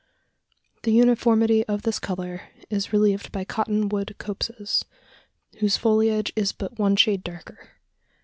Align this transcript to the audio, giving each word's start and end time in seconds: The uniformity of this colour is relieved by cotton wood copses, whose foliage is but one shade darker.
The 0.81 0.91
uniformity 0.93 1.63
of 1.67 1.83
this 1.83 1.99
colour 1.99 2.41
is 2.71 2.91
relieved 2.91 3.31
by 3.31 3.43
cotton 3.45 3.87
wood 3.87 4.15
copses, 4.17 4.83
whose 5.59 5.77
foliage 5.77 6.33
is 6.35 6.53
but 6.53 6.79
one 6.79 6.95
shade 6.95 7.23
darker. 7.23 7.79